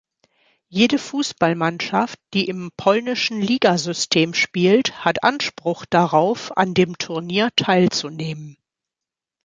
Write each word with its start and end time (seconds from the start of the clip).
Jede 0.67 0.97
Fußballmannschaft, 0.97 2.17
die 2.33 2.47
im 2.47 2.71
polnischen 2.75 3.39
Ligasystem 3.39 4.33
spielt, 4.33 5.05
hat 5.05 5.23
Anspruch 5.23 5.85
darauf, 5.87 6.57
an 6.57 6.73
dem 6.73 6.97
Turnier 6.97 7.49
teilzunehmen. 7.55 8.57